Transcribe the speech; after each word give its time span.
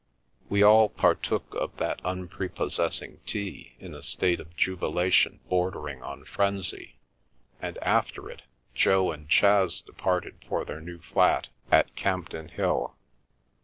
We 0.49 0.63
all 0.63 0.89
partook 0.89 1.53
of 1.53 1.77
that 1.77 2.01
unprepossessing 2.03 3.19
tea 3.27 3.73
in 3.77 3.93
a 3.93 4.01
state 4.01 4.39
of 4.39 4.55
jubilation 4.57 5.41
bordering 5.47 6.01
on 6.01 6.25
frenzy 6.25 6.95
and 7.61 7.77
after 7.83 8.27
it, 8.27 8.41
Jo 8.73 9.11
and 9.11 9.29
Chas 9.29 9.79
departed 9.79 10.43
for 10.49 10.65
their 10.65 10.81
new 10.81 10.97
flat 10.97 11.49
at 11.71 11.95
Campden 11.95 12.49
Hill. 12.49 12.95